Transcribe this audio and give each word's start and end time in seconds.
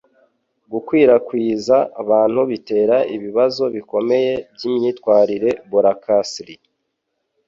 Gukwirakwiza 0.71 1.77
abantu 2.01 2.41
bitera 2.51 2.97
ibibazo 3.15 3.63
bikomeye 3.75 4.31
byimyitwarire 4.55 5.49
boracasli 5.69 6.53